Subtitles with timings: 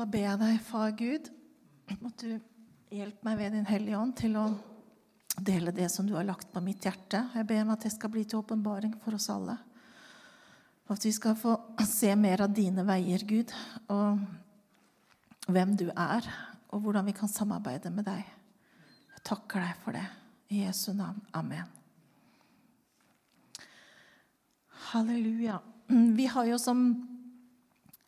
[0.00, 1.26] bare be deg, far Gud,
[1.92, 2.36] at du
[2.94, 4.46] hjelper meg ved Din Hellige Ånd til å
[5.36, 7.20] dele det som du har lagt på mitt hjerte.
[7.34, 9.58] Jeg ber om at det skal bli til åpenbaring for oss alle.
[10.88, 11.52] Og at vi skal få
[11.84, 13.52] se mer av dine veier, Gud,
[13.92, 16.30] og hvem du er,
[16.72, 18.24] og hvordan vi kan samarbeide med deg.
[18.24, 20.06] Jeg takker deg for det.
[20.50, 21.20] I Jesu navn.
[21.36, 21.68] Amen.
[24.90, 25.60] Halleluja.
[25.86, 26.88] Vi har jo som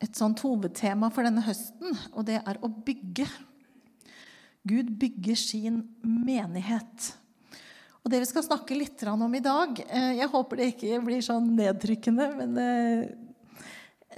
[0.03, 3.27] et sånt hovedtema for denne høsten, og det er å bygge.
[4.69, 7.13] Gud bygger sin menighet.
[8.03, 11.23] Og det vi skal snakke litt om i dag eh, Jeg håper det ikke blir
[11.23, 13.05] sånn nedtrykkende, men eh,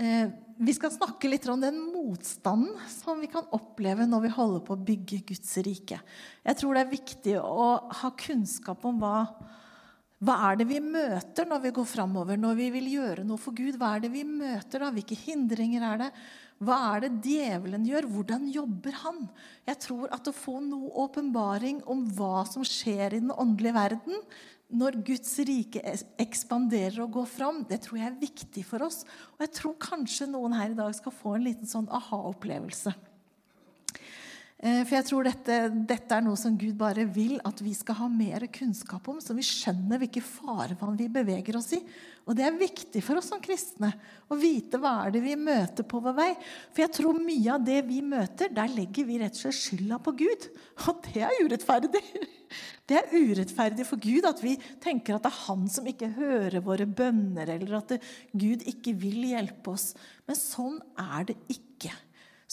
[0.00, 4.62] eh, vi skal snakke litt om den motstanden som vi kan oppleve når vi holder
[4.64, 5.98] på å bygge Guds rike.
[6.46, 7.68] Jeg tror det er viktig å
[8.00, 9.18] ha kunnskap om hva
[10.24, 13.56] hva er det vi møter når vi går framover, når vi vil gjøre noe for
[13.56, 13.76] Gud?
[13.80, 14.88] Hva er det vi møter da?
[14.94, 16.08] Hvilke hindringer er det?
[16.64, 18.08] Hva er det djevelen gjør?
[18.14, 19.20] Hvordan jobber han?
[19.68, 24.22] Jeg tror at å få noe åpenbaring om hva som skjer i den åndelige verden
[24.74, 25.82] når Guds rike
[26.22, 29.02] ekspanderer og går fram, det tror jeg er viktig for oss.
[29.36, 32.94] Og jeg tror kanskje noen her i dag skal få en liten sånn aha-opplevelse.
[34.64, 37.98] Eh, for jeg tror dette, dette, er noe som Gud bare vil at vi skal
[37.98, 41.82] ha mer kunnskap om, så vi skjønner hvilke farevann vi beveger oss i.
[42.24, 43.90] Og det er viktig for oss som kristne
[44.32, 46.30] å vite hva er det vi møter på vår vei.
[46.72, 50.00] For jeg tror mye av det vi møter, der legger vi rett og slett skylda
[50.06, 50.48] på Gud.
[50.88, 52.04] Og det er urettferdig.
[52.84, 54.52] Det er urettferdig for Gud at vi
[54.84, 57.94] tenker at det er han som ikke hører våre bønner, eller at
[58.36, 59.94] Gud ikke vil hjelpe oss.
[60.28, 61.94] Men sånn er det ikke.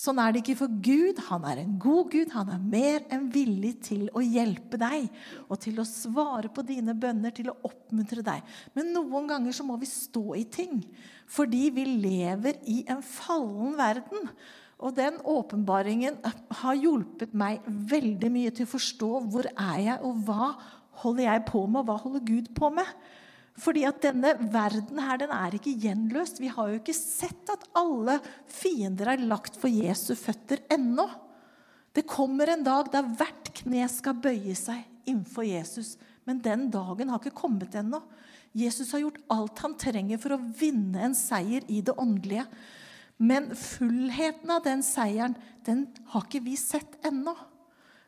[0.02, 1.20] Sånn er det ikke for Gud.
[1.28, 2.32] Han er en god Gud.
[2.34, 5.06] Han er mer enn villig til å hjelpe deg
[5.46, 8.42] og til å svare på dine bønner, til å oppmuntre deg.
[8.74, 10.82] Men noen ganger så må vi stå i ting
[11.32, 14.26] fordi vi lever i en fallen verden.
[14.82, 16.18] Og den åpenbaringen
[16.64, 20.56] har hjulpet meg veldig mye til å forstå hvor er jeg, og hva
[21.04, 22.90] holder jeg på med, og hva holder Gud på med.
[23.62, 26.40] Fordi at denne verden her, den er ikke gjenløst.
[26.42, 28.18] Vi har jo ikke sett at alle
[28.50, 31.06] fiender er lagt for Jesu føtter ennå.
[31.94, 35.98] Det kommer en dag der hvert kne skal bøye seg innenfor Jesus.
[36.26, 38.00] Men den dagen har ikke kommet ennå.
[38.58, 42.48] Jesus har gjort alt han trenger for å vinne en seier i det åndelige.
[43.22, 45.36] Men fullheten av den seieren,
[45.68, 47.36] den har ikke vi sett ennå.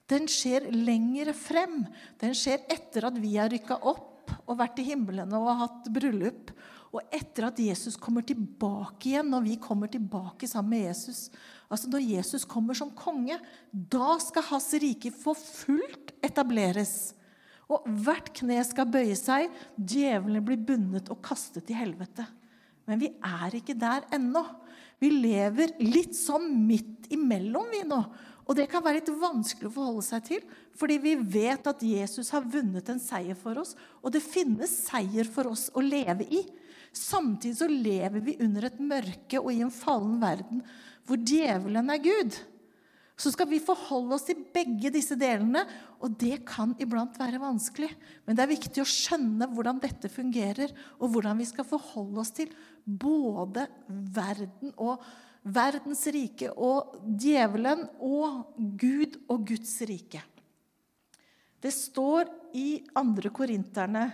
[0.09, 1.84] Den skjer lenger frem.
[2.19, 4.12] Den skjer etter at vi har rykka opp
[4.45, 6.53] og vært i himmelen og hatt bryllup.
[6.94, 11.28] Og etter at Jesus kommer tilbake igjen, når vi kommer tilbake sammen med Jesus
[11.73, 13.39] Altså Når Jesus kommer som konge,
[13.72, 17.16] da skal hans rike for fullt etableres.
[17.66, 22.28] Og hvert kne skal bøye seg, djevlene blir bundet og kastet i helvete.
[22.85, 24.44] Men vi er ikke der ennå.
[25.01, 28.00] Vi lever litt sånn midt imellom, vi nå.
[28.44, 30.46] Og det kan være litt vanskelig å forholde seg til,
[30.76, 35.30] fordi vi vet at Jesus har vunnet en seier for oss, og det finnes seier
[35.30, 36.42] for oss å leve i.
[36.94, 40.66] Samtidig så lever vi under et mørke og i en fallen verden
[41.08, 42.36] hvor djevelen er Gud.
[43.20, 45.62] Så skal vi forholde oss til begge disse delene,
[46.02, 47.92] og det kan iblant være vanskelig.
[48.25, 52.34] Men det er viktig å skjønne hvordan dette fungerer, og hvordan vi skal forholde oss
[52.36, 52.50] til
[52.84, 55.04] både verden og
[55.44, 60.22] verdens rike og djevelen og Gud og Guds rike.
[61.64, 63.31] Det står i 2.
[63.36, 64.08] Korinterne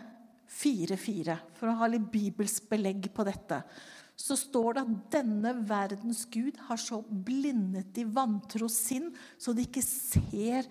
[0.50, 3.62] 4,4, for å ha litt bibelsk belegg på dette,
[4.20, 9.08] så står det at denne verdens Gud har så blindet de vantro sinn,
[9.38, 10.68] så de ikke ser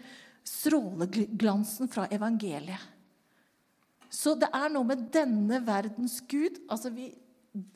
[0.46, 2.82] stråleglansen fra evangeliet.
[4.08, 7.10] Så det er noe med denne verdens Gud altså vi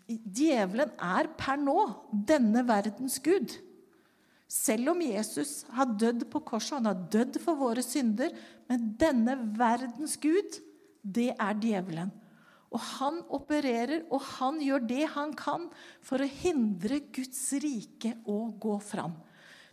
[0.09, 1.77] Djevelen er per nå
[2.11, 3.55] denne verdens gud.
[4.53, 8.35] Selv om Jesus har dødd på korset, han har dødd for våre synder,
[8.69, 10.59] men denne verdens gud,
[11.03, 12.13] det er djevelen.
[12.73, 15.67] Og han opererer, og han gjør det han kan
[16.05, 19.17] for å hindre Guds rike å gå fram.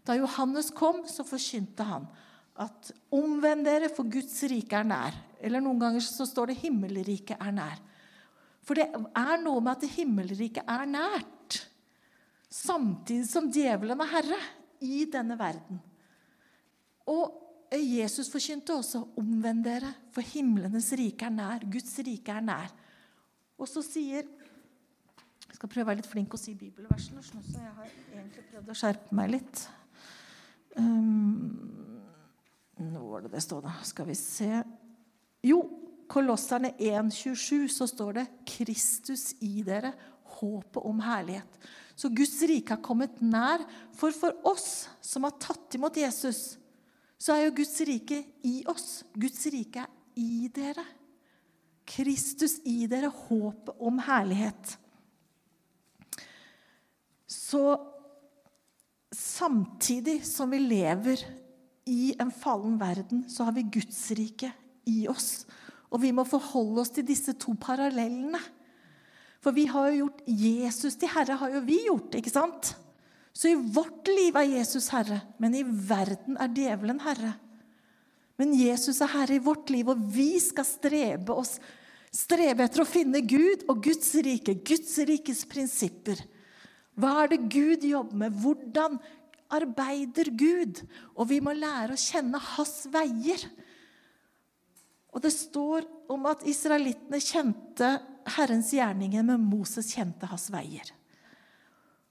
[0.07, 2.07] Da Johannes kom, så forkynte han
[2.59, 5.19] at 'omvend dere, for Guds rike er nær'.
[5.39, 7.83] Eller noen ganger så står det 'himmelriket er nær'.
[8.65, 11.59] For det er noe med at himmelriket er nært.
[12.49, 14.39] Samtidig som djevelen er herre
[14.85, 15.79] i denne verden.
[17.09, 17.35] Og
[17.77, 21.71] Jesus forkynte også 'omvend dere, for himlenes rike er nær'.
[21.71, 22.73] Guds rike er nær.
[23.57, 24.23] Og så sier
[25.49, 28.69] Jeg skal prøve å være litt flink å si bibelversene, så jeg har egentlig prøvd
[28.69, 29.69] å skjerpe meg litt.
[30.77, 31.89] Um,
[32.77, 33.73] nå var det det stod, da.
[33.83, 34.63] Skal vi se
[35.43, 39.93] Jo, Kolosserne 1,27 så står det 'Kristus i dere,
[40.39, 41.59] håpet om herlighet'.
[41.95, 43.65] Så Guds rike har kommet nær.
[43.93, 46.57] For for oss som har tatt imot Jesus,
[47.19, 49.03] så er jo Guds rike i oss.
[49.13, 50.85] Guds rike er i dere.
[51.89, 54.75] Kristus i dere, håpet om herlighet.
[57.29, 57.63] Så
[59.15, 61.23] samtidig som vi lever
[61.89, 64.51] i en fallen verden, så har vi Guds rike
[64.89, 65.45] i oss.
[65.89, 68.41] Og vi må forholde oss til disse to parallellene.
[69.39, 72.73] For vi har jo gjort Jesus til herre, har jo vi gjort, ikke sant?
[73.33, 77.35] Så i vårt liv er Jesus herre, men i verden er djevelen herre.
[78.39, 81.57] Men Jesus er herre i vårt liv, og vi skal strebe oss
[82.15, 86.21] strebe etter å finne Gud og Guds rike, Guds rikes prinsipper.
[86.99, 88.37] Hva er det Gud jobber med?
[88.41, 88.97] Hvordan
[89.53, 90.81] arbeider Gud?
[91.15, 93.45] Og vi må lære å kjenne hans veier.
[95.09, 97.89] Og det står om at israelittene kjente
[98.35, 100.93] Herrens gjerninger, men Moses kjente hans veier.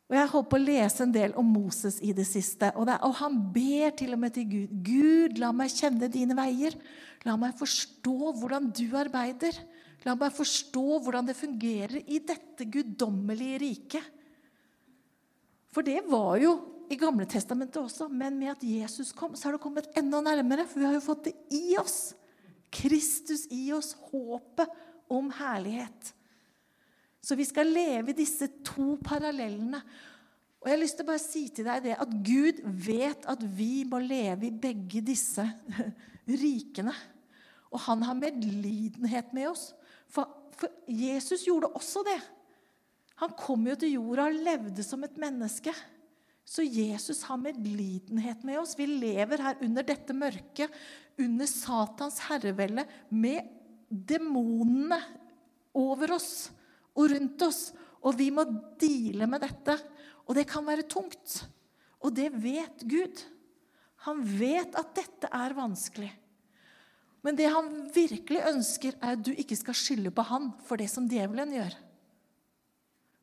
[0.09, 2.71] Og Jeg håper å lese en del om Moses i det siste.
[2.81, 4.79] Og, det, og, han ber til og med til Gud.
[4.87, 6.79] Gud, la meg kjenne dine veier.
[7.29, 9.59] La meg forstå hvordan du arbeider.
[10.07, 14.15] La meg forstå hvordan det fungerer i dette guddommelige riket.
[15.69, 16.57] For det var jo
[16.89, 20.65] i Gamle Testamentet også, men med at Jesus kom, så har det kommet enda nærmere.
[20.65, 22.15] For vi har jo fått det i oss.
[22.75, 24.71] Kristus i oss, håpet
[25.13, 26.13] om herlighet.
[27.25, 29.81] Så vi skal leve i disse to parallellene.
[30.59, 33.43] Og jeg har lyst til å bare si til deg det at Gud vet at
[33.59, 35.45] vi må leve i begge disse
[36.45, 36.95] rikene.
[37.69, 39.71] Og han har medlidenhet med oss.
[40.11, 42.19] For, for Jesus gjorde også det.
[43.23, 45.75] Han kom jo til jorda og levde som et menneske.
[46.49, 48.77] Så Jesus har medlidenhet med oss.
[48.79, 50.73] Vi lever her under dette mørket,
[51.19, 53.49] under Satans herrevelde, med
[53.89, 54.99] demonene
[55.77, 56.51] over oss
[56.99, 57.63] og rundt oss.
[58.05, 58.45] Og vi må
[58.79, 59.75] deale med dette.
[60.29, 61.41] Og det kan være tungt.
[62.05, 63.23] Og det vet Gud.
[64.07, 66.11] Han vet at dette er vanskelig.
[67.27, 70.87] Men det han virkelig ønsker, er at du ikke skal skylde på han for det
[70.93, 71.75] som djevelen gjør.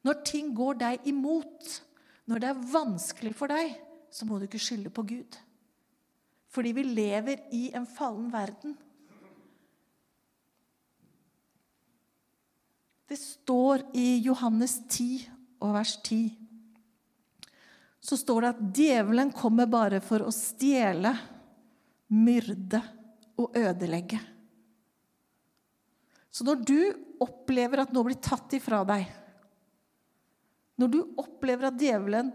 [0.06, 1.80] Når ting går deg imot,
[2.30, 3.72] når det er vanskelig for deg,
[4.14, 5.38] så må du ikke skylde på Gud.
[6.56, 8.78] Fordi vi lever i en fallen verden.
[13.06, 15.28] Det står i Johannes 10
[15.62, 16.46] og vers 10
[18.06, 21.10] så står det at djevelen kommer bare for å stjele,
[22.14, 22.82] myrde
[23.42, 24.20] og ødelegge.
[26.30, 26.80] Så når du
[27.24, 29.08] opplever at noe blir tatt ifra deg,
[30.78, 32.30] når du opplever at djevelen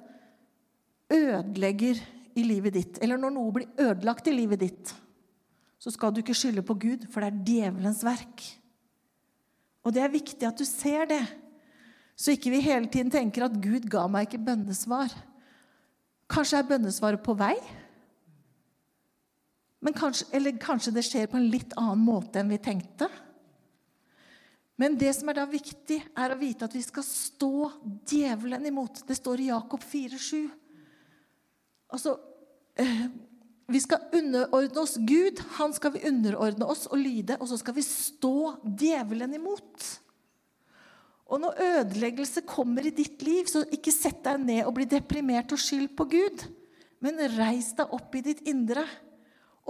[1.12, 2.00] ødelegger
[2.38, 4.92] i livet ditt, eller når noe blir ødelagt i livet ditt,
[5.80, 8.44] så skal du ikke skylde på Gud, for det er djevelens verk.
[9.80, 11.22] Og det er viktig at du ser det,
[12.20, 15.12] så ikke vi hele tiden tenker at Gud ga meg ikke bønnesvar.
[16.30, 17.54] Kanskje er bønnesvaret på vei?
[19.96, 23.08] Kanskje, eller kanskje det skjer på en litt annen måte enn vi tenkte?
[24.80, 27.70] Men det som er da viktig, er å vite at vi skal stå
[28.08, 29.02] djevelen imot.
[29.08, 30.46] Det står i Jakob 4,7.
[31.90, 32.16] Altså
[32.78, 33.08] eh,
[33.70, 35.40] vi skal underordne oss Gud.
[35.60, 37.36] Han skal vi underordne oss og lyde.
[37.38, 39.90] Og så skal vi stå djevelen imot.
[41.30, 45.54] Og når ødeleggelse kommer i ditt liv, så ikke sett deg ned og bli deprimert
[45.54, 46.42] og skyld på Gud.
[47.00, 48.82] Men reis deg opp i ditt indre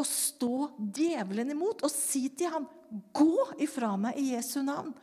[0.01, 1.85] og stå djevelen imot.
[1.85, 4.95] Og si til ham, 'Gå ifra meg i Jesu navn'.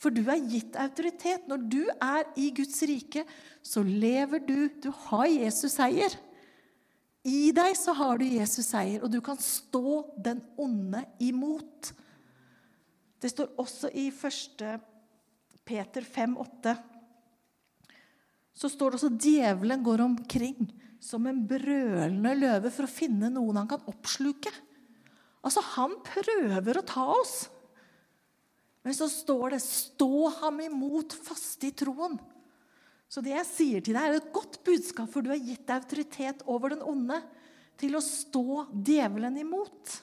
[0.00, 1.46] For du er gitt autoritet.
[1.48, 3.24] Når du er i Guds rike,
[3.62, 4.68] så lever du.
[4.82, 6.16] Du har Jesus seier.
[7.26, 11.90] I deg så har du Jesus seier, og du kan stå den onde imot.
[13.18, 14.62] Det står også i 1.
[15.66, 16.76] Peter 5,8.
[18.56, 20.68] Så står det også djevelen går omkring
[21.02, 24.52] som en brølende løve for å finne noen han kan oppsluke.
[25.42, 27.36] Altså, han prøver å ta oss.
[28.86, 32.18] Men så står det 'stå ham imot faste i troen'.
[33.06, 35.84] Så det jeg sier til deg, er et godt budskap, for du har gitt deg
[35.84, 37.20] autoritet over den onde
[37.78, 40.00] til å stå djevelen imot.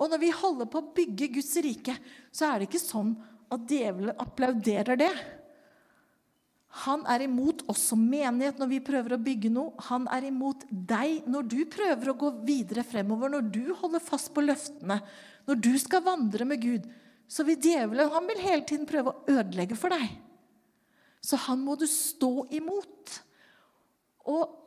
[0.00, 1.94] Og når vi holder på å bygge Guds rike,
[2.34, 3.14] så er det ikke sånn
[3.52, 5.12] at djevelen applauderer det.
[6.86, 9.74] Han er imot oss som menighet når vi prøver å bygge noe.
[9.90, 14.32] Han er imot deg når du prøver å gå videre fremover, når du holder fast
[14.32, 15.02] på løftene,
[15.44, 16.88] når du skal vandre med Gud.
[17.28, 20.08] Så vil djevelen han vil hele tiden prøve å ødelegge for deg.
[21.32, 23.14] Så han må du stå imot.
[24.28, 24.58] Og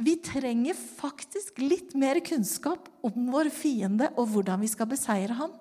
[0.00, 5.54] vi trenger faktisk litt mer kunnskap om vår fiende og hvordan vi skal beseire ham.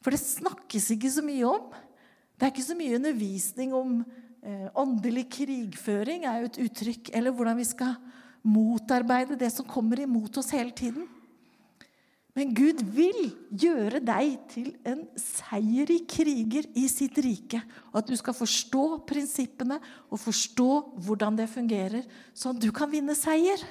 [0.00, 1.68] For det snakkes ikke så mye om.
[2.36, 7.12] Det er ikke så mye undervisning om eh, åndelig krigføring er jo et uttrykk.
[7.12, 7.98] Eller hvordan vi skal
[8.46, 11.04] motarbeide det som kommer imot oss hele tiden.
[12.36, 17.62] Men Gud vil gjøre deg til en seierrik kriger i sitt rike.
[17.94, 19.78] Og at du skal forstå prinsippene
[20.10, 20.68] og forstå
[21.06, 22.04] hvordan det fungerer,
[22.36, 23.64] sånn at du kan vinne seier.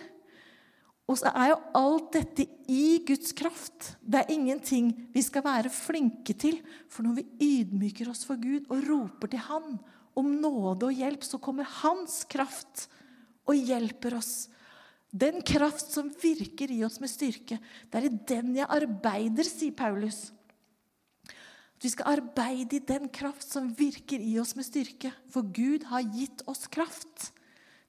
[1.05, 3.91] Og så er jo alt dette i Guds kraft.
[4.01, 6.57] Det er ingenting vi skal være flinke til.
[6.89, 9.77] For når vi ydmyker oss for Gud og roper til Han
[10.17, 12.87] om nåde og hjelp, så kommer Hans kraft
[13.45, 14.47] og hjelper oss.
[15.15, 17.59] Den kraft som virker i oss med styrke.
[17.87, 20.25] Det er i den jeg arbeider, sier Paulus.
[21.79, 25.13] Vi skal arbeide i den kraft som virker i oss med styrke.
[25.31, 27.29] For Gud har gitt oss kraft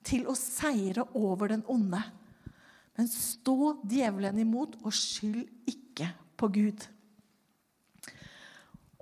[0.07, 2.03] til å seire over den onde.
[2.97, 6.87] Men stå djevelen imot, og skyld ikke på Gud.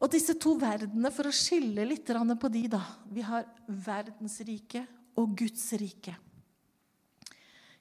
[0.01, 4.89] Og disse to verdenene, for å skille litt på de, da Vi har verdensriket
[5.21, 6.17] og Guds rike.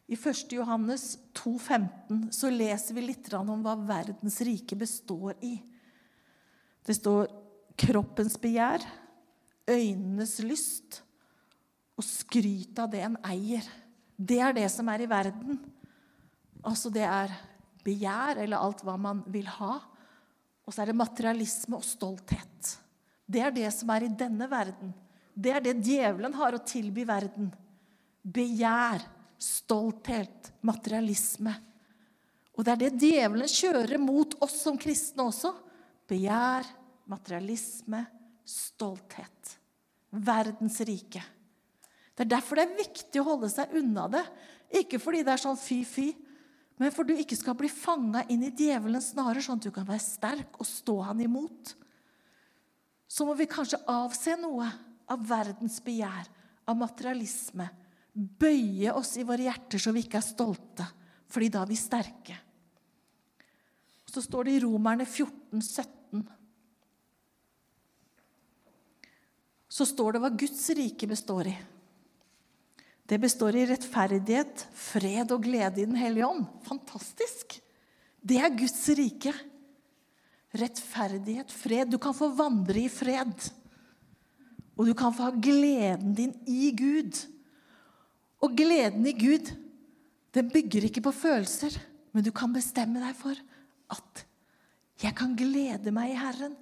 [0.07, 0.51] I 1.
[0.51, 5.55] Johannes 2,15 så leser vi litt om hva verdens rike består i.
[6.83, 7.29] Det står
[7.79, 8.83] kroppens begjær,
[9.69, 10.99] øynenes lyst
[11.95, 13.63] og skryt av det en eier.
[14.17, 15.57] Det er det som er i verden.
[16.63, 17.31] Altså det er
[17.83, 19.77] begjær, eller alt hva man vil ha.
[20.63, 22.75] Og så er det materialisme og stolthet.
[23.23, 24.93] Det er det som er i denne verden.
[25.33, 27.49] Det er det djevelen har å tilby verden.
[28.23, 29.03] Begjær
[29.43, 31.53] stolthet, materialisme.
[32.53, 35.51] Og det er det djevelen kjører mot oss som kristne også.
[36.09, 36.67] Begjær,
[37.09, 38.03] materialisme,
[38.47, 39.55] stolthet.
[40.13, 41.23] Verdens rike.
[42.13, 44.21] Det er derfor det er viktig å holde seg unna det.
[44.83, 46.11] Ikke fordi det er sånn fy-fy,
[46.81, 49.87] men for du ikke skal bli fanga inn i djevelens snarer, sånn at du kan
[49.87, 51.73] være sterk og stå han imot.
[53.09, 54.69] Så må vi kanskje avse noe
[55.09, 56.29] av verdens begjær,
[56.65, 57.67] av materialisme,
[58.13, 60.87] bøye oss i våre hjerter så vi ikke er stolte,
[61.33, 62.37] fordi da er vi sterke.
[64.13, 66.21] Så står det i Romerne 14, 17.
[69.73, 71.55] Så står det hva Guds rike består i.
[73.09, 76.45] Det består i rettferdighet, fred og glede i Den hellige ånd.
[76.67, 77.57] Fantastisk!
[78.23, 79.33] Det er Guds rike.
[80.53, 81.89] Rettferdighet, fred.
[81.89, 83.49] Du kan få vandre i fred.
[84.77, 87.17] Og du kan få ha gleden din i Gud.
[88.43, 89.51] Og gleden i Gud,
[90.35, 91.77] den bygger ikke på følelser,
[92.11, 93.37] men du kan bestemme deg for
[93.93, 94.25] at
[95.03, 96.55] jeg kan glede meg i Herren.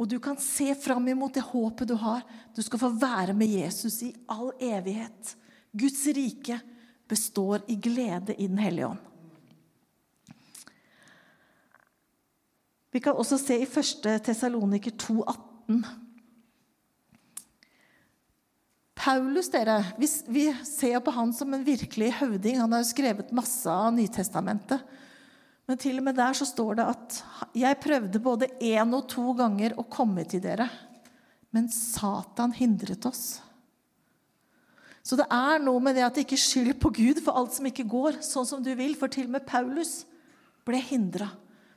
[0.00, 2.24] Og du kan se fram imot det håpet du har.
[2.56, 5.34] Du skal få være med Jesus i all evighet.
[5.76, 6.56] Guds rike
[7.10, 9.06] består i glede i Den hellige ånd.
[12.90, 14.22] Vi kan også se i 1.
[14.24, 15.84] Tesaloniker 2,18.
[19.00, 22.58] Paulus, dere, vi, vi ser på han som en virkelig høvding.
[22.60, 24.82] Han har jo skrevet masse av Nytestamentet.
[25.64, 27.20] Men til og med der så står det at
[27.56, 30.68] 'jeg prøvde både én og to ganger å komme til dere',
[31.52, 33.40] men Satan hindret oss.
[35.02, 37.88] Så det er noe med det at ikke skylder på Gud for alt som ikke
[37.88, 38.94] går sånn som du vil.
[38.94, 40.04] For til og med Paulus
[40.66, 41.30] ble hindra.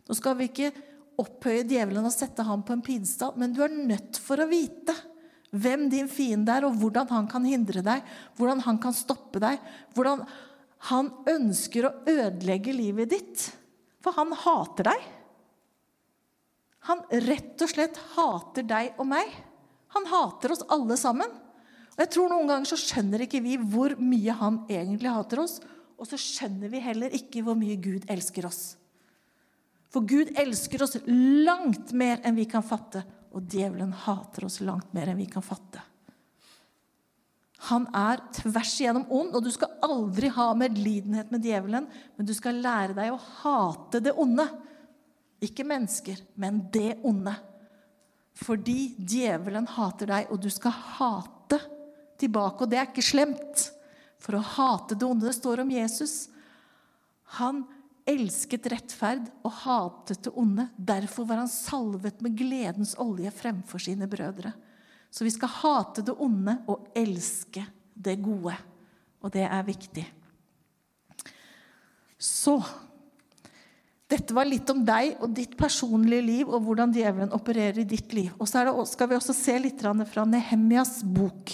[0.09, 0.73] Nå skal vi ikke
[1.17, 4.93] opphøye djevelen og sette ham på en pidestall, men du er nødt for å vite
[5.53, 8.01] hvem din fiende er, og hvordan han kan hindre deg,
[8.39, 9.61] hvordan han kan stoppe deg,
[9.93, 10.25] hvordan
[10.89, 13.45] han ønsker å ødelegge livet ditt.
[14.03, 15.05] For han hater deg.
[16.89, 19.29] Han rett og slett hater deg og meg.
[19.95, 21.39] Han hater oss alle sammen.
[21.93, 25.59] Og jeg tror Noen ganger så skjønner ikke vi hvor mye han egentlig hater oss,
[25.93, 28.73] og så skjønner vi heller ikke hvor mye Gud elsker oss.
[29.93, 34.93] For Gud elsker oss langt mer enn vi kan fatte, og djevelen hater oss langt
[34.93, 35.81] mer enn vi kan fatte.
[37.69, 41.87] Han er tvers igjennom ond, og du skal aldri ha medlidenhet med djevelen,
[42.17, 44.45] men du skal lære deg å hate det onde.
[45.43, 47.35] Ikke mennesker, men det onde.
[48.35, 51.61] Fordi djevelen hater deg, og du skal hate
[52.19, 52.65] tilbake.
[52.65, 53.69] Og det er ikke slemt.
[54.23, 56.27] For å hate det onde Det står om Jesus.
[57.39, 57.63] Han
[58.09, 60.67] elsket rettferd og hatet det onde.
[60.75, 64.53] Derfor var han salvet med gledens olje fremfor sine brødre.
[65.13, 68.55] Så vi skal hate det onde og elske det gode.
[69.23, 70.05] Og det er viktig.
[72.17, 72.57] Så
[74.13, 78.13] dette var litt om deg og ditt personlige liv og hvordan djevelen opererer i ditt
[78.13, 78.33] liv.
[78.37, 81.53] Og så det, skal vi også se litt fra Nehemjas bok.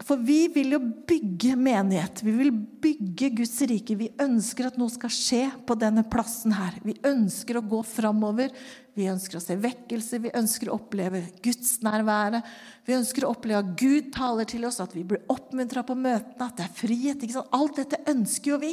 [0.00, 2.22] For vi vil jo bygge menighet.
[2.24, 3.96] Vi vil bygge Guds rike.
[4.00, 6.78] Vi ønsker at noe skal skje på denne plassen her.
[6.80, 8.54] Vi ønsker å gå framover.
[8.96, 10.22] Vi ønsker å se vekkelse.
[10.24, 12.48] Vi ønsker å oppleve gudsnærværet.
[12.88, 16.48] Vi ønsker å oppleve at Gud taler til oss, at vi blir oppmuntra på møtene,
[16.48, 17.28] at det er frihet.
[17.52, 18.72] Alt dette ønsker jo vi.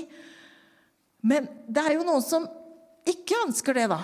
[1.28, 2.48] Men det er jo noen som
[3.08, 4.00] ikke ønsker det, da.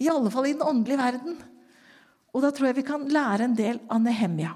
[0.00, 1.38] I alle fall i den åndelige verden.
[2.30, 4.54] Og da tror jeg vi kan lære en del av Nehemia.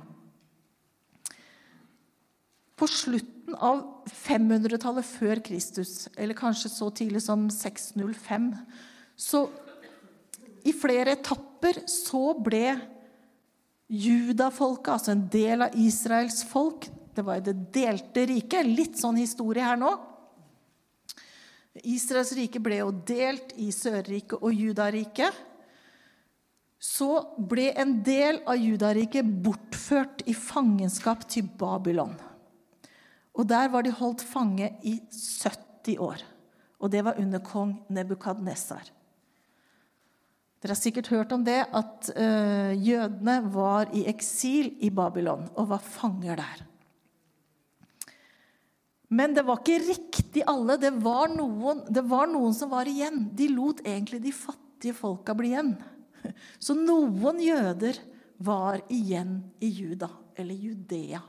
[2.84, 3.78] På slutten av
[4.12, 8.50] 500-tallet før Kristus, eller kanskje så tidlig som 605,
[9.16, 9.40] så
[10.68, 12.74] i flere etapper så ble
[13.88, 18.68] judafolket, altså en del av Israels folk Det var jo det delte riket.
[18.68, 19.94] Litt sånn historie her nå.
[21.88, 25.40] Israels rike ble jo delt i Sørriket og Judariket.
[26.76, 32.12] Så ble en del av Judariket bortført i fangenskap til Babylon.
[33.34, 36.22] Og der var de holdt fange i 70 år.
[36.78, 38.90] Og det var under kong Nebukadnesar.
[40.62, 45.68] Dere har sikkert hørt om det at uh, jødene var i eksil i Babylon og
[45.74, 46.62] var fanger der.
[49.14, 50.78] Men det var ikke riktig alle.
[50.80, 53.28] Det var, noen, det var noen som var igjen.
[53.36, 55.74] De lot egentlig de fattige folka bli igjen.
[56.64, 58.00] Så noen jøder
[58.40, 61.20] var igjen i Juda, eller Judea.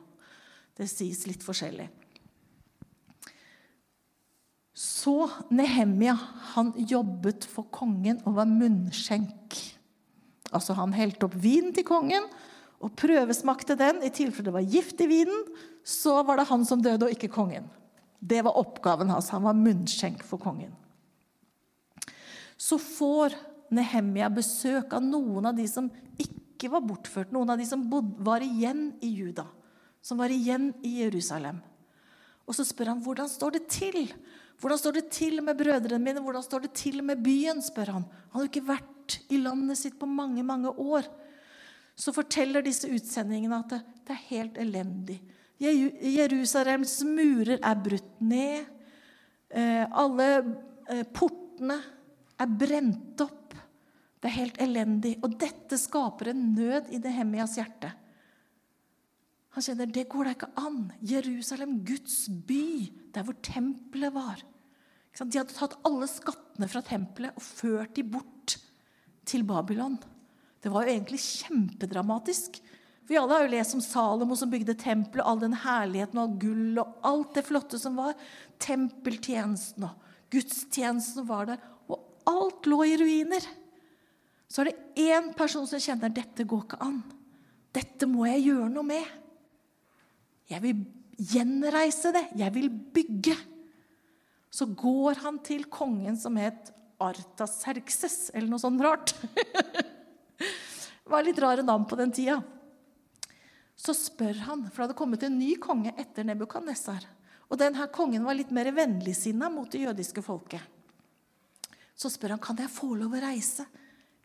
[0.75, 1.87] Det sies litt forskjellig.
[4.75, 6.17] Så Nehemia
[6.51, 9.55] han jobbet for kongen og var munnskjenk.
[10.51, 12.27] Altså Han helte opp vin til kongen
[12.83, 14.03] og prøvesmakte den.
[14.03, 15.47] I tilfelle det var gift i vinen,
[15.85, 17.69] så var det han som døde, og ikke kongen.
[18.19, 19.31] Det var oppgaven hans.
[19.31, 20.75] Han var munnskjenk for kongen.
[22.57, 23.35] Så får
[23.75, 25.87] Nehemia besøk av noen av de som
[26.19, 27.87] ikke var bortført, noen av de som
[28.25, 29.47] var igjen i Juda
[30.05, 31.61] som var igjen i Jerusalem.
[32.45, 34.03] Og så spør han hvordan står det til.
[34.61, 36.21] Hvordan står det til med brødrene mine?
[36.21, 37.61] Hvordan står det til med byen?
[37.65, 41.09] spør Han Han hadde ikke vært i landet sitt på mange mange år.
[41.95, 45.19] Så forteller disse utsendingene at det, det er helt elendig.
[45.59, 48.65] Jerusalems murer er brutt ned.
[49.49, 50.29] Eh, alle
[50.91, 51.79] eh, portene
[52.35, 53.55] er brent opp.
[54.19, 55.15] Det er helt elendig.
[55.23, 57.93] Og dette skaper en nød i Nehemias hjerte.
[59.55, 60.79] Han kjenner det går da ikke an.
[60.99, 64.41] Jerusalem, Guds by, der hvor tempelet var.
[65.15, 68.57] De hadde tatt alle skattene fra tempelet og ført de bort
[69.25, 69.95] til Babylon.
[70.59, 72.59] Det var jo egentlig kjempedramatisk.
[73.07, 76.39] Vi alle har jo lest om Salomo som bygde tempelet, all den herligheten og all
[76.41, 78.15] gull og alt det flotte som var.
[78.59, 81.61] Tempeltjenesten og gudstjenesten var der.
[81.87, 83.45] Og alt lå i ruiner.
[84.51, 87.03] Så er det én person som kjenner dette går ikke an.
[87.75, 89.21] Dette må jeg gjøre noe med.
[90.49, 90.83] Jeg vil
[91.17, 92.25] gjenreise det.
[92.37, 93.35] Jeg vil bygge.
[94.53, 96.71] Så går han til kongen som het
[97.03, 99.11] Artaserkses, eller noe sånt rart.
[99.35, 102.37] det var litt rare navn på den tida.
[103.75, 107.03] Så spør han, for det hadde kommet en ny konge etter Nebukadnessar.
[107.51, 110.63] Og denne kongen var litt mer vennligsinna mot det jødiske folket.
[111.95, 113.67] Så spør han kan jeg få lov å reise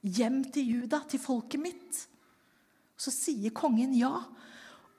[0.01, 2.05] hjem til Juda, til folket mitt.
[3.01, 4.15] Så sier kongen ja.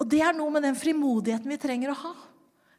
[0.02, 2.14] Og det er noe med den frimodigheten vi trenger å ha.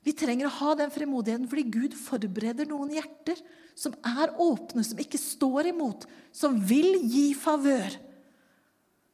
[0.02, 3.38] Vi trenger å ha den frimodigheten fordi Gud forbereder noen hjerter
[3.78, 7.94] som er åpne, som ikke står imot, som vil gi favør.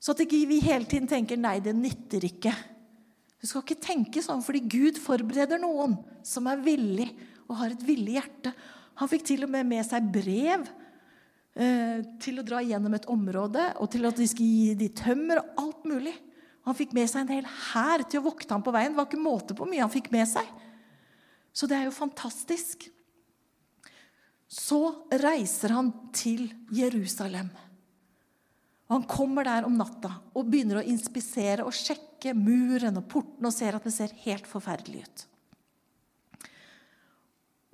[0.00, 2.56] Så at ikke vi hele tiden tenker 'nei, det nytter ikke'.
[3.38, 7.10] Du skal ikke tenke sånn fordi Gud forbereder noen som er villig
[7.48, 8.54] og har et villig hjerte.
[8.98, 10.64] Han fikk til og med med seg brev
[11.54, 15.42] eh, til å dra gjennom et område, og til at de skulle gi de tømmer
[15.42, 16.16] og alt mulig.
[16.68, 18.92] Han fikk med seg en hel hær til å vokte ham på veien.
[18.92, 20.48] Det var ikke måte på mye han fikk med seg.
[21.56, 22.90] Så det er jo fantastisk.
[24.48, 27.48] Så reiser han til Jerusalem.
[28.88, 33.52] Han kommer der om natta og begynner å inspisere og sjekke muren og porten og
[33.52, 35.24] ser at det ser helt forferdelig ut.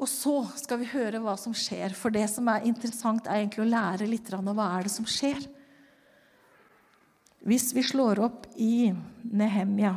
[0.03, 3.63] Og så skal vi høre hva som skjer, for det som er interessant, er egentlig
[3.63, 5.39] å lære litt om hva er det som skjer.
[7.45, 8.89] Hvis vi slår opp i
[9.23, 9.93] Nehemia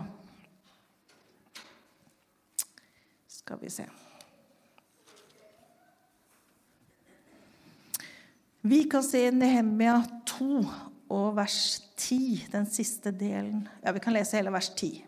[3.28, 3.86] Skal vi se
[8.68, 10.48] Vi kan se Nehemia 2
[11.16, 13.62] og vers 10, den siste delen.
[13.80, 15.06] Ja, vi kan lese hele vers 10.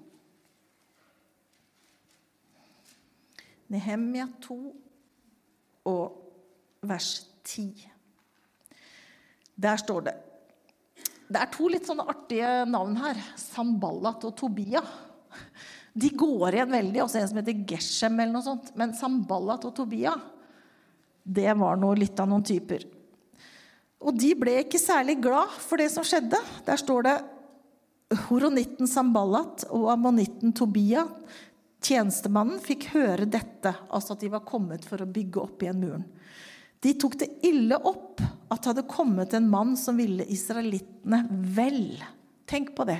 [3.68, 4.58] Nehemia 2
[5.92, 6.16] og
[6.88, 7.90] vers 10.
[9.60, 10.16] Der står det
[11.30, 13.18] det er to litt sånne artige navn her.
[13.38, 14.82] Samballat og Tobia.
[15.94, 17.02] De går igjen veldig.
[17.04, 18.72] Også en som heter Geshem eller noe sånt.
[18.80, 20.16] Men Samballat og Tobia,
[21.22, 22.88] det var noe litt av noen typer.
[24.00, 26.40] Og de ble ikke særlig glad for det som skjedde.
[26.66, 27.16] Der står det
[28.26, 31.04] Horonitten Samballat og ammonitten Tobia,
[31.86, 36.08] tjenestemannen, fikk høre dette, altså at de var kommet for å bygge opp igjen muren.
[36.82, 41.24] De tok det ille opp at det hadde kommet en mann som ville israelittene
[41.56, 42.00] vel.
[42.50, 43.00] Tenk på det.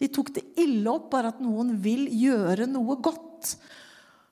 [0.00, 3.54] De tok det ille opp bare at noen vil gjøre noe godt.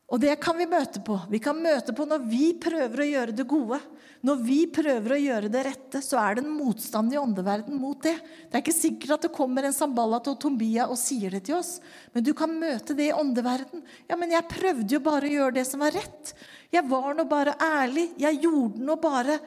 [0.09, 1.19] Og det kan vi møte på.
[1.29, 3.81] Vi kan møte på når vi prøver å gjøre det gode.
[4.25, 8.01] Når vi prøver å gjøre det rette, så er det en motstand i åndeverden mot
[8.03, 8.17] det.
[8.49, 11.59] Det er ikke sikkert at det kommer en Sambalat og Tombia og sier det til
[11.61, 11.77] oss,
[12.17, 13.85] men du kan møte det i åndeverden.
[14.09, 16.33] Ja, men jeg prøvde jo bare å gjøre det som var rett.
[16.73, 18.09] Jeg var nå bare ærlig.
[18.19, 19.39] Jeg gjorde nå bare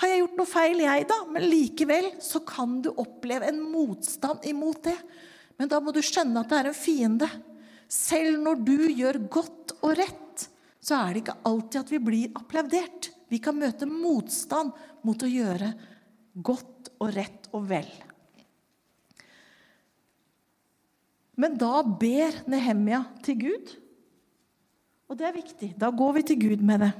[0.00, 1.18] Har jeg gjort noe feil, jeg, da?
[1.28, 4.96] Men likevel så kan du oppleve en motstand imot det.
[5.60, 7.28] Men da må du skjønne at det er en fiende.
[7.90, 10.46] Selv når du gjør godt og rett,
[10.80, 13.10] så er det ikke alltid at vi blir applaudert.
[13.28, 14.72] Vi kan møte motstand
[15.04, 15.74] mot å gjøre
[16.48, 17.90] godt og rett og vel.
[21.40, 23.76] Men da ber Nehemia til Gud.
[25.10, 25.72] Og det er viktig.
[25.76, 26.90] Da går vi til Gud med det.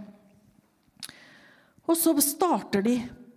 [1.89, 2.97] Og så starter de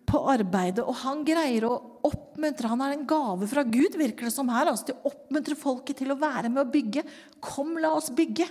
[0.09, 2.69] på arbeidet, og han greier å oppmuntre.
[2.69, 6.13] Han er en gave fra Gud, virker det som her, altså til å folket til
[6.13, 7.05] å være med å bygge.
[7.41, 8.45] Kom, la oss bygge.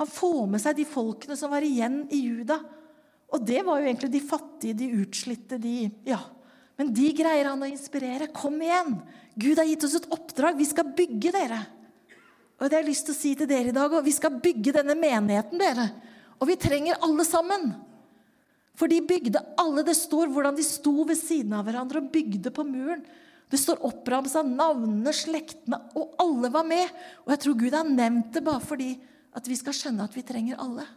[0.00, 2.58] Han får med seg de folkene som var igjen i Juda.
[3.32, 6.20] Og det var jo egentlig de fattige, de utslitte, de Ja.
[6.80, 8.30] Men de greier han å inspirere.
[8.32, 8.96] Kom igjen!
[9.38, 10.56] Gud har gitt oss et oppdrag.
[10.58, 11.60] Vi skal bygge dere.
[12.58, 14.38] Og det har jeg lyst til å si til dere i dag Og Vi skal
[14.42, 15.88] bygge denne menigheten, dere.
[16.40, 17.68] Og vi trenger alle sammen.
[18.82, 19.84] For de bygde alle.
[19.86, 23.04] Det står hvordan de sto ved siden av hverandre og bygde på muren.
[23.46, 26.90] Det står oppramsa navnene, slektene, og alle var med.
[27.22, 28.96] Og jeg tror Gud har nevnt det bare fordi
[29.38, 30.88] at vi skal skjønne at vi trenger alle.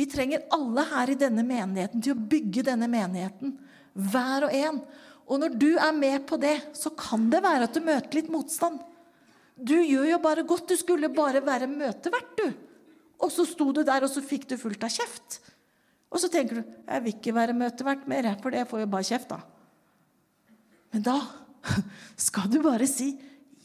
[0.00, 3.52] Vi trenger alle her i denne menigheten til å bygge denne menigheten.
[3.92, 4.80] Hver og en.
[5.28, 8.32] Og når du er med på det, så kan det være at du møter litt
[8.32, 8.80] motstand.
[9.60, 10.72] Du gjør jo bare godt.
[10.72, 12.48] Du skulle bare være møtevert, du.
[13.20, 15.42] Og så sto du der, og så fikk du fullt av kjeft.
[16.08, 19.08] Og så tenker du jeg vil ikke være møtevert mer, for det får jo bare
[19.08, 19.42] kjeft da.
[20.94, 21.18] Men da
[22.28, 23.12] skal du bare si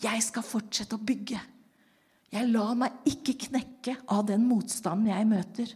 [0.03, 1.39] jeg skal fortsette å bygge.
[2.33, 5.73] Jeg lar meg ikke knekke av den motstanden jeg møter.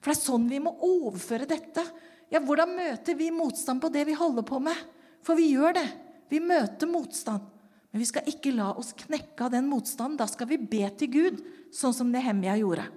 [0.00, 1.84] For det er sånn vi må overføre dette.
[2.32, 4.76] Ja, Hvordan møter vi motstand på det vi holder på med?
[5.24, 5.86] For vi gjør det.
[6.32, 7.44] Vi møter motstand.
[7.92, 10.18] Men vi skal ikke la oss knekke av den motstanden.
[10.20, 11.42] Da skal vi be til Gud,
[11.74, 12.88] sånn som Nehemia gjorde.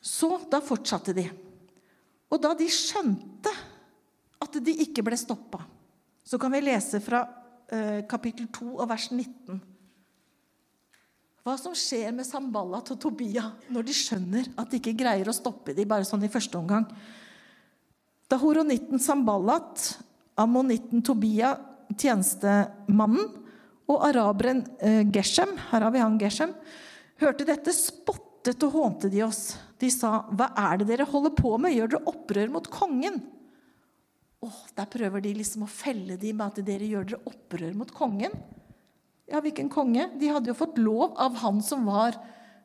[0.00, 1.26] Så da fortsatte de.
[2.30, 3.52] Og da de skjønte
[4.40, 5.60] at de ikke ble stoppa,
[6.24, 7.20] så kan vi lese fra
[7.68, 9.60] eh, kapittel 2 og vers 19.
[11.40, 15.34] Hva som skjer med Samballat og Tobia når de skjønner at de ikke greier å
[15.36, 16.86] stoppe dem bare sånn i første omgang.
[18.30, 19.84] Da horonitten Samballat,
[20.40, 21.56] ammonitten Tobia,
[21.96, 23.36] tjenestemannen,
[23.90, 26.52] og araberen eh, Geshem, her har vi han Geshem,
[27.18, 29.58] hørte dette, spottet og hånte de oss.
[29.78, 31.72] De sa, 'Hva er det dere holder på med?
[31.72, 33.22] Gjør dere opprør mot kongen?'
[34.42, 37.90] Åh, Der prøver de liksom å felle dem med at dere gjør dere opprør mot
[37.92, 38.32] kongen.
[39.28, 40.08] Ja, hvilken konge?
[40.18, 42.16] De hadde jo fått lov av han som var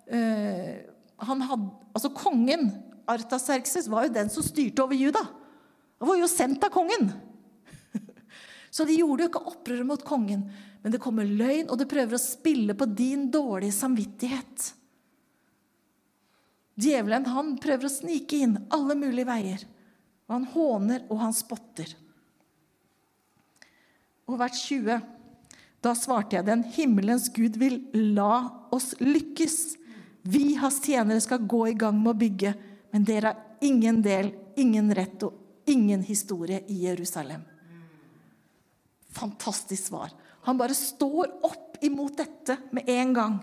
[0.07, 2.71] øh, han hadde, Altså kongen,
[3.07, 5.21] Artaserkses, var jo den som styrte over Juda.
[5.99, 7.11] Han var jo sendt av kongen.
[8.73, 10.47] Så de gjorde jo ikke opprør mot kongen.
[10.83, 14.73] Men det kommer løgn, og det prøver å spille på din dårlige samvittighet.
[16.75, 19.63] Djevelen han prøver å snike inn alle mulige veier.
[20.27, 21.93] Og han håner og han spotter.
[24.25, 24.99] Og vers 20.
[25.85, 27.77] Da svarte jeg den, himmelens Gud vil
[28.15, 29.77] la oss lykkes.
[30.25, 32.55] Vi, hans tjenere, skal gå i gang med å bygge,
[32.91, 37.43] men dere har ingen del, ingen rett og ingen historie i Jerusalem.
[39.13, 40.09] Fantastisk svar.
[40.49, 43.37] Han bare står opp imot dette med en gang.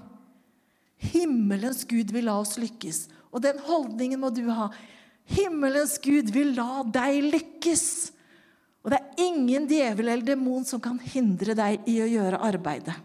[1.13, 3.07] Himmelens Gud vil la oss lykkes.
[3.33, 4.69] Og den holdningen må du ha.
[5.33, 7.87] Himmelens Gud vil la deg lykkes.
[8.83, 12.97] Og det er ingen djevel eller demon som kan hindre deg i å gjøre arbeidet.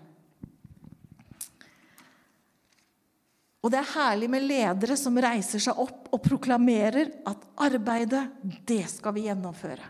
[3.63, 8.23] Og det er herlig med ledere som reiser seg opp og proklamerer at arbeidet,
[8.67, 9.89] det skal vi gjennomføre.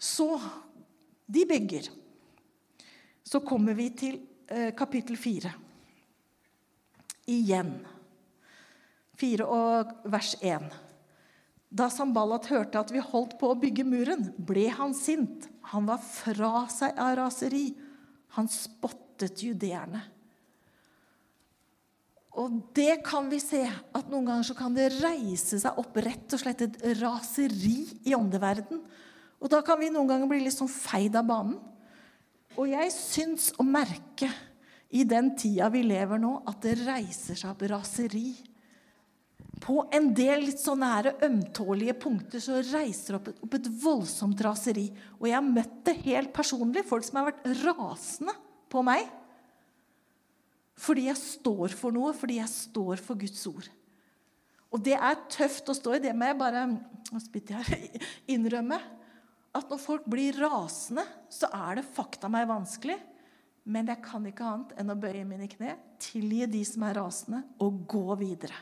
[0.00, 0.28] Så
[1.30, 1.88] de bygger.
[3.24, 4.16] Så kommer vi til
[4.48, 5.52] eh, kapittel fire
[7.30, 7.78] igjen.
[9.20, 10.70] 4 og vers 1.
[11.70, 15.46] Da Sambalat hørte at vi holdt på å bygge muren, ble han sint.
[15.70, 17.68] Han var fra seg av raseri.
[18.34, 20.02] Han spottet judeerne.
[22.40, 26.34] Og det kan vi se, at noen ganger så kan det reise seg opp rett
[26.34, 28.82] og slett et raseri i åndeverden.
[29.40, 31.58] Og da kan vi noen ganger bli litt sånn feid av banen.
[32.58, 34.30] Og jeg syns å merke
[34.90, 38.32] i den tida vi lever nå, at det reiser seg opp raseri.
[39.60, 44.88] På en del litt så nære ømtålige punkter så reiser det opp et, voldsomt raseri.
[45.20, 48.34] Og jeg har møtt det helt personlig, folk som har vært rasende
[48.72, 49.04] på meg.
[50.80, 53.68] Fordi jeg står for noe, fordi jeg står for Guds ord.
[54.70, 56.02] Og det er tøft å stå i.
[56.02, 56.64] Det må jeg bare
[58.34, 58.80] innrømme.
[59.54, 62.96] At når folk blir rasende, så er det fakta meg vanskelig.
[63.70, 67.44] Men jeg kan ikke annet enn å bøye mine kne, tilgi de som er rasende,
[67.62, 68.56] og gå videre.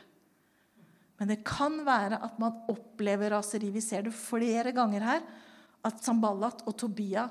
[1.19, 3.73] Men det kan være at man opplever raseri.
[3.73, 5.23] Vi ser det flere ganger her.
[5.83, 7.25] At Samballat og Tobia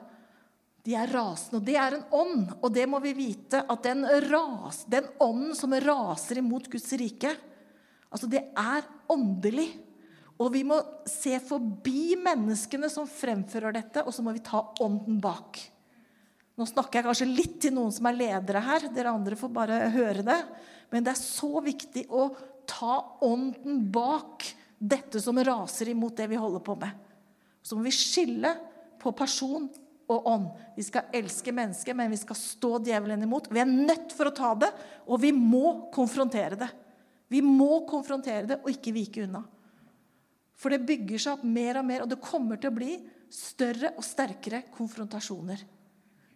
[0.85, 1.61] de er rasende.
[1.61, 3.63] Og det er en ånd, og det må vi vite.
[3.65, 7.33] At den, ras, den ånden som raser imot Guds rike,
[8.11, 9.71] altså det er åndelig.
[10.39, 15.19] Og vi må se forbi menneskene som fremfører dette, og så må vi ta ånden
[15.23, 15.61] bak.
[16.59, 18.89] Nå snakker jeg kanskje litt til noen som er ledere her.
[18.91, 20.39] Dere andre får bare høre det.
[20.91, 22.33] Men det er så viktig å
[22.69, 24.47] ta ånden bak
[24.79, 26.91] dette som raser imot det vi holder på med.
[27.63, 28.51] Så må vi skille
[28.99, 29.69] på person
[30.09, 30.51] og ånd.
[30.75, 33.51] Vi skal elske mennesket, men vi skal stå djevelen imot.
[33.53, 34.73] Vi er nødt for å ta det,
[35.07, 36.71] og vi må konfrontere det.
[37.29, 39.45] Vi må konfrontere det og ikke vike unna.
[40.59, 42.97] For det bygger seg opp mer og mer, og det kommer til å bli
[43.31, 45.61] større og sterkere konfrontasjoner.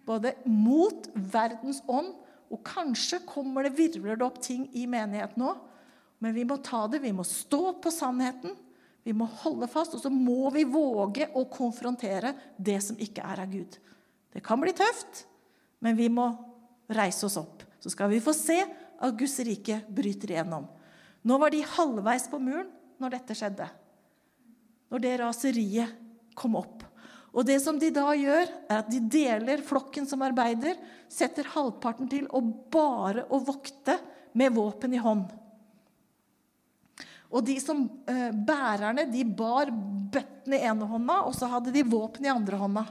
[0.09, 2.13] Både mot verdens ånd,
[2.53, 5.55] og kanskje kommer det, virvler det opp ting i menigheten nå.
[6.23, 8.55] Men vi må ta det, vi må stå på sannheten.
[9.03, 13.43] Vi må holde fast, og så må vi våge å konfrontere det som ikke er
[13.43, 13.79] av Gud.
[14.33, 15.25] Det kan bli tøft,
[15.83, 16.29] men vi må
[16.93, 17.65] reise oss opp.
[17.83, 20.69] Så skal vi få se at Guds rike bryter igjennom.
[21.27, 22.71] Nå var de halvveis på muren
[23.03, 23.67] når dette skjedde.
[24.93, 25.99] Når det raseriet
[26.39, 26.85] kom opp.
[27.33, 30.77] Og det som de da gjør, er at de deler flokken som arbeider,
[31.09, 33.97] setter halvparten til å bare å vokte
[34.37, 35.31] med våpen i hånd.
[37.33, 41.87] Og de som eh, Bærerne de bar bøttene i ene hånda, og så hadde de
[41.89, 42.85] våpen i andre hånda.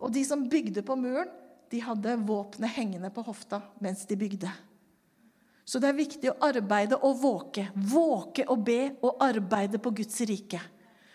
[0.00, 1.28] Og de som bygde på muren,
[1.70, 4.50] de hadde våpenet hengende på hofta mens de bygde.
[5.68, 7.68] Så det er viktig å arbeide og våke.
[7.76, 10.58] Våke og be og arbeide på Guds rike.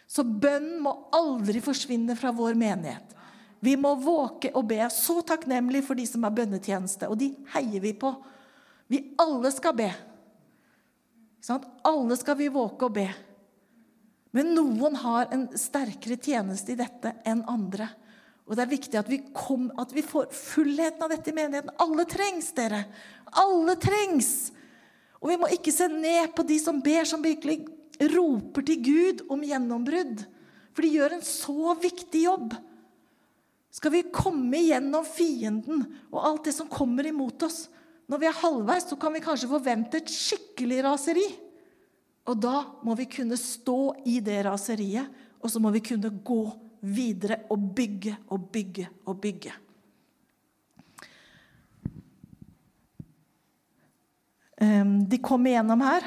[0.07, 3.15] Så bønnen må aldri forsvinne fra vår menighet.
[3.65, 4.81] Vi må våke og be.
[4.93, 8.11] Så takknemlig for de som har bønnetjeneste, og de heier vi på.
[8.91, 9.89] Vi alle skal be.
[11.45, 13.07] Sånn alle skal vi våke og be.
[14.35, 17.87] Men noen har en sterkere tjeneste i dette enn andre.
[18.45, 21.71] Og det er viktig at vi, kom, at vi får fullheten av dette i menigheten.
[21.81, 22.83] Alle trengs, dere.
[23.41, 24.51] Alle trengs.
[25.21, 27.63] Og vi må ikke se ned på de som ber, som virkelig
[27.99, 30.25] roper til Gud om gjennombrudd.
[30.75, 32.55] For de gjør en så viktig jobb.
[33.75, 37.65] Skal vi komme igjennom fienden og alt det som kommer imot oss,
[38.05, 41.25] når vi er halvveis, så kan vi kanskje forvente et skikkelig raseri.
[42.29, 43.79] Og da må vi kunne stå
[44.09, 45.09] i det raseriet,
[45.41, 46.41] og så må vi kunne gå
[46.85, 49.53] videre og bygge og bygge og bygge.
[54.61, 56.05] Ehm, de kom igjennom her.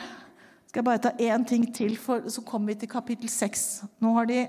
[0.69, 3.65] Skal jeg bare ta én ting til, for så kommer vi til kapittel 6.
[4.05, 4.43] Nå har de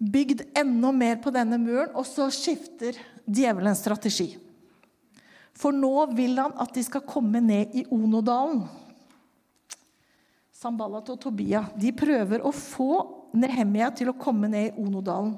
[0.00, 4.32] bygd enda mer på denne muren, og så skifter djevelen strategi.
[5.54, 8.64] For nå vil han at de skal komme ned i Onodalen.
[10.60, 12.92] Sambalat og Tobia de prøver å få
[13.38, 15.36] Nehemia til å komme ned i Onodalen.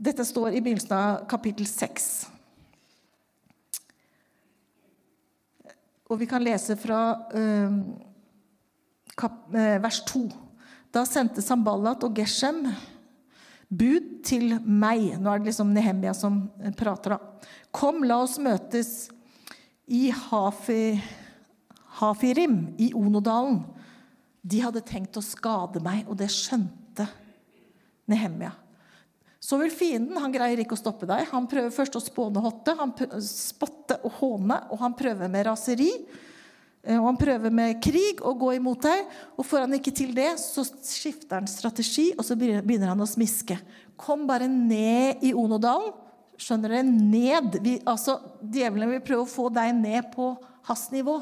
[0.00, 2.06] Dette står i begynnelsen av kapittel 6.
[6.10, 7.00] Og vi kan lese fra
[7.38, 7.74] eh,
[9.14, 10.24] kap, eh, vers 2.
[10.90, 12.64] Da sendte Samballat og Geshem
[13.70, 15.14] bud til meg.
[15.22, 16.42] Nå er det liksom Nehemia som
[16.78, 17.46] prater, da.
[17.70, 19.06] Kom, la oss møtes
[19.86, 20.98] i Hafi,
[22.00, 23.62] Hafirim i Onodalen.
[24.42, 27.06] De hadde tenkt å skade meg, og det skjønte
[28.10, 28.50] Nehemia.
[29.40, 31.24] Så vil fienden han greier ikke å stoppe deg.
[31.32, 32.92] Han prøver først å spåne hotte, han
[33.24, 35.88] spotte og håne, og han prøver med raseri.
[36.84, 39.08] Eh, og han prøver med krig å gå imot deg.
[39.40, 43.08] Og får han ikke til det, så skifter han strategi, og så begynner han å
[43.08, 43.56] smiske.
[44.00, 45.96] Kom bare ned i Onodalen.
[46.40, 46.84] Skjønner dere?
[46.88, 47.58] Ned.
[47.64, 50.32] Vi, altså, Djevelen vil prøve å få deg ned på
[50.68, 51.18] hans nivå.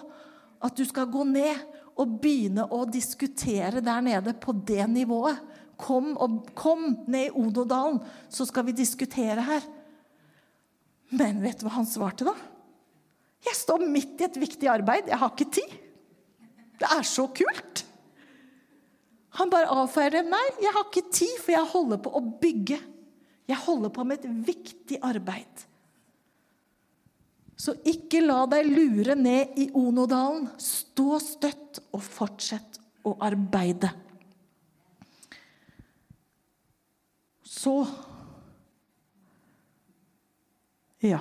[0.62, 1.58] At du skal gå ned
[1.98, 5.40] og begynne å diskutere der nede på det nivået.
[5.78, 8.00] Kom, og, kom ned i Ododalen,
[8.32, 9.66] så skal vi diskutere her.
[11.14, 12.34] Men vet du hva han svarte, da?
[13.46, 15.08] Jeg står midt i et viktig arbeid.
[15.08, 15.76] Jeg har ikke tid.
[16.78, 17.84] Det er så kult.
[19.38, 20.24] Han bare avfeier det.
[20.26, 22.78] Nei, jeg har ikke tid, for jeg holder på å bygge.
[23.48, 25.64] Jeg holder på med et viktig arbeid.
[27.58, 30.50] Så ikke la deg lure ned i Onodalen.
[30.62, 33.90] Stå støtt og fortsett å arbeide.
[37.48, 37.86] Så
[41.00, 41.20] Ja.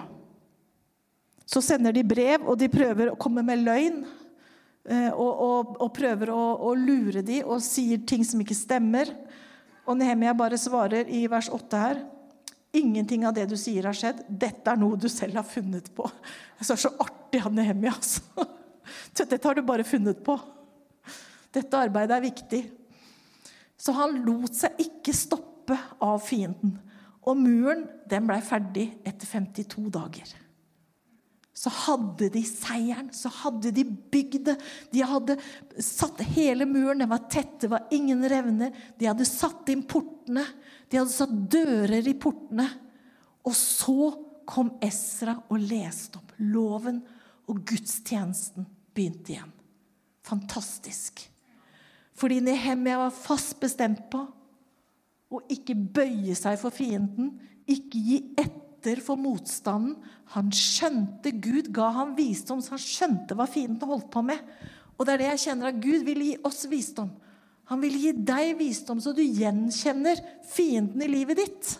[1.45, 4.01] Så sender de brev, og de prøver å komme med løgn.
[4.87, 9.13] Eh, og, og, og prøver å, å, lure de og sier ting som ikke stemmer.
[9.87, 12.03] Og Nehemia bare svarer i vers 8 her
[12.75, 14.19] Ingenting av det du sier, har skjedd.
[14.27, 16.03] Dette er noe du selv har funnet på.
[16.59, 18.45] Det er så artig av Nehemia, altså.
[19.17, 20.35] Dette har du bare funnet på.
[21.55, 22.59] Dette arbeidet er viktig.
[23.79, 26.77] Så han lot seg ikke stoppe av fienden.
[27.27, 30.35] Og muren den blei ferdig etter 52 dager
[31.57, 34.53] så hadde de seieren, så hadde de bygd det.
[34.93, 35.39] De hadde
[35.81, 38.75] satt hele muren, den var tett, det var ingen revner.
[38.99, 40.43] De hadde satt inn portene,
[40.85, 42.67] de hadde satt dører i portene.
[43.41, 44.11] Og så
[44.47, 47.01] kom Esra og leste opp loven,
[47.49, 49.53] og gudstjenesten begynte igjen.
[50.29, 51.23] Fantastisk.
[52.17, 54.27] Fordi Nehemia var fast bestemt på
[55.33, 57.33] å ikke bøye seg for fienden,
[57.67, 59.97] ikke gi etter for motstanden.
[60.35, 64.39] Han skjønte Gud ga ham visdom, så han skjønte hva fienden holdt på med.
[64.97, 67.11] Og det er det jeg kjenner at Gud vil gi oss visdom.
[67.67, 71.73] Han vil gi deg visdom, så du gjenkjenner fienden i livet ditt.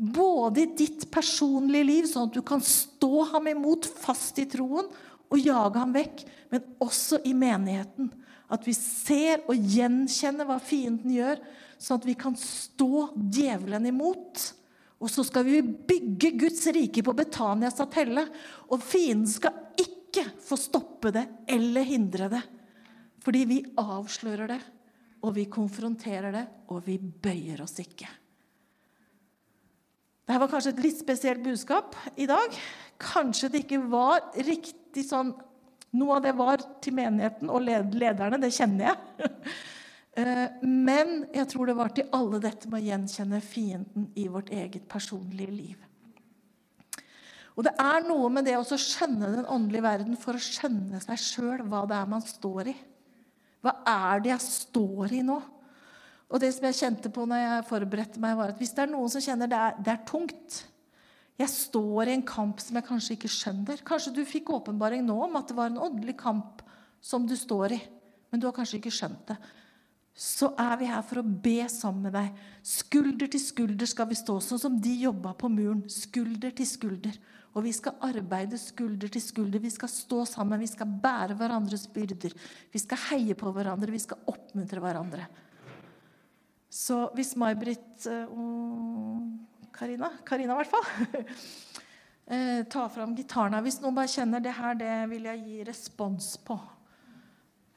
[0.00, 4.88] Både i ditt personlige liv, sånn at du kan stå ham imot fast i troen
[5.30, 8.08] og jage ham vekk, men også i menigheten.
[8.50, 11.40] At vi ser og gjenkjenner hva fienden gjør,
[11.80, 14.42] sånn at vi kan stå djevelen imot.
[15.00, 18.26] Og så skal vi bygge Guds rike på Betanias satelle.
[18.68, 22.42] Og fienden skal ikke få stoppe det eller hindre det.
[23.24, 24.60] Fordi vi avslører det,
[25.24, 28.08] og vi konfronterer det, og vi bøyer oss ikke.
[30.30, 32.54] Dette var kanskje et litt spesielt budskap i dag.
[33.02, 35.32] Kanskje det ikke var riktig sånn
[35.98, 39.28] Noe av det var til menigheten og lederne, det kjenner jeg.
[40.18, 44.48] Eh, men jeg tror det var til alle dette med å gjenkjenne fienden i vårt
[44.50, 45.84] eget personlige liv.
[47.54, 51.22] Og det er noe med det å skjønne den åndelige verden for å skjønne seg
[51.22, 52.74] sjøl hva det er man står i.
[53.62, 55.38] Hva er det jeg står i nå?
[56.30, 58.92] Og det som jeg kjente på når jeg forberedte meg, var at hvis det er
[58.92, 60.60] noen som kjenner det er, det er tungt
[61.38, 63.84] Jeg står i en kamp som jeg kanskje ikke skjønner.
[63.86, 66.64] Kanskje du fikk åpenbaring nå om at det var en åndelig kamp
[67.00, 67.80] som du står i,
[68.30, 69.38] men du har kanskje ikke skjønt det
[70.20, 72.40] så er vi her for å be sammen med deg.
[72.66, 75.84] Skulder til skulder skal vi stå, sånn som de jobba på muren.
[75.88, 77.14] Skulder til skulder.
[77.56, 79.62] Og vi skal arbeide skulder til skulder.
[79.62, 82.34] Vi skal stå sammen, vi skal bære hverandres byrder.
[82.70, 85.24] Vi skal heie på hverandre, vi skal oppmuntre hverandre.
[86.70, 88.28] Så hvis May-Britt øh,
[89.80, 91.24] Karina Karina, i hvert fall.
[92.30, 96.28] Eh, tar fram gitaren Hvis noen bare kjenner det her, det vil jeg gi respons
[96.46, 96.54] på.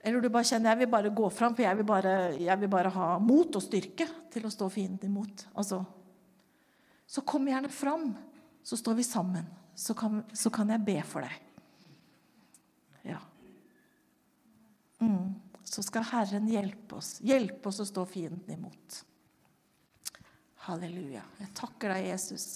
[0.06, 2.70] Eller du bare kjenner jeg vil bare gå fram, for jeg vil bare, jeg vil
[2.70, 5.48] bare ha mot og styrke til å stå fienden imot.
[5.58, 5.80] Altså,
[7.10, 8.12] så kom gjerne fram,
[8.62, 9.48] så står vi sammen.
[9.74, 11.40] Så kan, så kan jeg be for deg.
[13.10, 13.24] Ja.
[15.02, 15.34] Mm.
[15.66, 17.16] Så skal Herren hjelpe oss.
[17.26, 19.02] Hjelpe oss å stå fienden imot.
[20.64, 21.24] Halleluja.
[21.42, 22.48] Jeg takker deg, Jesus.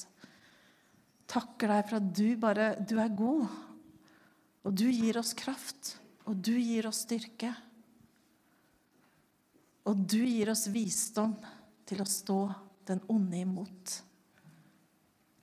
[1.27, 3.47] Takker deg for at du bare Du er god,
[4.63, 5.97] og du gir oss kraft.
[6.27, 7.53] Og du gir oss styrke.
[9.87, 11.37] Og du gir oss visdom
[11.87, 12.41] til å stå
[12.87, 13.93] den onde imot.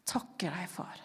[0.04, 1.00] Takker deg, far.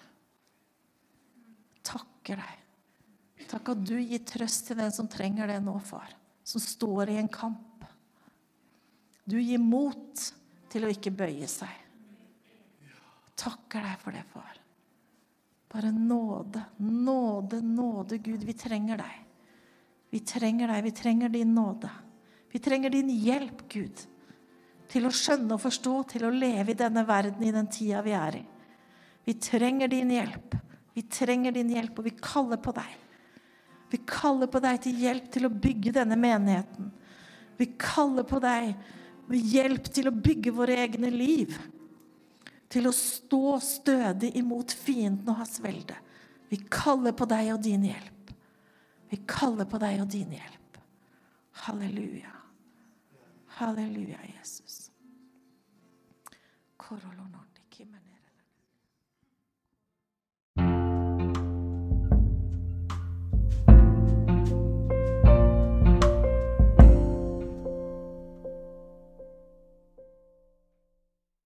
[1.88, 3.46] Takker deg.
[3.50, 6.12] Takk at du gir trøst til den som trenger det nå, far.
[6.44, 7.88] Som står i en kamp.
[9.24, 10.28] Du gir mot
[10.70, 11.86] til å ikke bøye seg.
[13.40, 14.60] Takker deg for det, far.
[15.70, 18.44] Bare nåde, nåde, nåde, Gud.
[18.44, 19.18] Vi trenger deg.
[20.10, 20.84] Vi trenger deg.
[20.84, 21.90] Vi trenger din nåde.
[22.52, 24.06] Vi trenger din hjelp, Gud,
[24.90, 28.16] til å skjønne og forstå, til å leve i denne verden i den tida vi
[28.18, 28.46] er i.
[29.28, 30.56] Vi trenger din hjelp.
[30.96, 32.96] Vi trenger din hjelp, og vi kaller på deg.
[33.90, 36.90] Vi kaller på deg til hjelp til å bygge denne menigheten.
[37.58, 38.74] Vi kaller på deg
[39.30, 41.56] med hjelp til å bygge våre egne liv.
[42.70, 45.98] Til å stå stødig imot fienden og hans velde.
[46.50, 48.34] Vi kaller på deg og din hjelp.
[49.10, 50.82] Vi kaller på deg og din hjelp.
[51.66, 52.34] Halleluja.
[53.60, 54.92] Halleluja, Jesus.
[56.78, 57.29] Korolonordikimene.